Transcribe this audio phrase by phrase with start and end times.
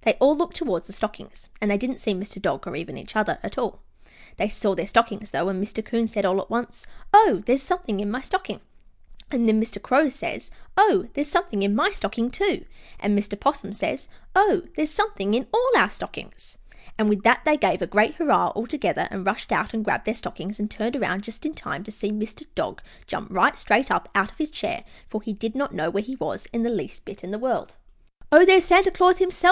[0.00, 2.42] They all looked toward the stockings, and they didn't see Mr.
[2.42, 3.78] Dog, or even each other, at all.
[4.36, 5.84] They saw their stockings, though, and Mr.
[5.84, 8.60] 'Coon said all at once: "Oh, there's something in my stocking!"
[9.30, 9.80] And then Mr.
[9.80, 12.64] Crow says: "Oh, there's something in my stocking, too!"
[12.98, 13.38] And Mr.
[13.38, 16.68] 'Possum says: "Oh, there's something in all our stockings!" [Illustration: TO SEE MR.
[16.68, 18.14] DOG JUMP RIGHT STRAIGHT OUT OF HIS CHAIR.] And with that they gave a great
[18.16, 21.54] hurrah all together, and rushed out and grabbed their stockings and turned around just in
[21.54, 22.44] time to see Mr.
[22.56, 26.02] Dog jump right straight up out of his chair, for he did not know where
[26.02, 27.76] he was the least bit in the world.
[28.32, 29.46] "Oh, there's Santa Claus himself!"